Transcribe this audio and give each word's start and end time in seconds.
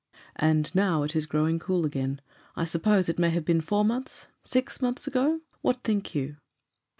"And 0.37 0.73
now 0.73 1.03
it 1.03 1.15
is 1.15 1.27
growing 1.27 1.59
cool 1.59 1.85
again. 1.85 2.21
I 2.55 2.65
suppose 2.65 3.07
it 3.07 3.19
may 3.19 3.29
have 3.29 3.45
been 3.45 3.61
four 3.61 3.85
months 3.85 4.29
six 4.43 4.81
months 4.81 5.05
ago. 5.05 5.41
What 5.61 5.83
think 5.83 6.15
you?" 6.15 6.37